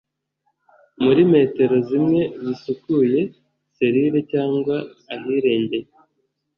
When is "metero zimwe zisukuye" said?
1.33-3.21